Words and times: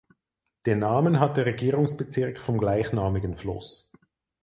Den 0.65 0.79
Namen 0.79 1.19
hat 1.19 1.37
der 1.37 1.45
Regierungsbezirk 1.45 2.39
vom 2.39 2.57
gleichnamigen 2.57 3.35
Fluss. 3.37 3.91